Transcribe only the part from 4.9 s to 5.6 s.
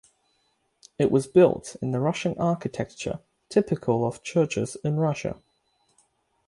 Russia.